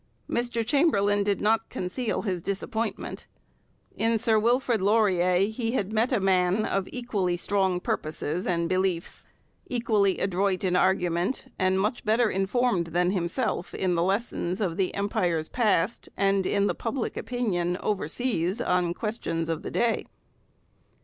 Mr 0.27 0.65
Chamberlain 0.65 1.21
did 1.21 1.41
not 1.41 1.69
conceal 1.69 2.23
his 2.23 2.41
disappointment. 2.41 3.27
In 3.95 4.17
Sir 4.17 4.39
Wilfrid 4.39 4.81
Laurier 4.81 5.41
he 5.47 5.73
had 5.73 5.93
met 5.93 6.11
a 6.11 6.19
man 6.19 6.65
of 6.65 6.89
equally 6.91 7.37
strong 7.37 7.79
purposes 7.79 8.47
and 8.47 8.67
beliefs, 8.67 9.27
equally 9.67 10.17
adroit 10.17 10.63
in 10.63 10.75
argument, 10.75 11.51
and 11.59 11.79
much 11.79 12.03
better 12.03 12.31
informed 12.31 12.87
than 12.87 13.11
himself 13.11 13.75
in 13.75 13.93
the 13.93 14.01
lessons 14.01 14.59
of 14.59 14.75
the 14.75 14.91
Empire's 14.95 15.49
past 15.49 16.09
and 16.17 16.47
in 16.47 16.65
the 16.65 16.73
public 16.73 17.15
opinion 17.15 17.77
overseas 17.77 18.59
on 18.59 18.95
questions 18.95 19.49
of 19.49 19.61
the 19.61 19.69
day. 19.69 20.07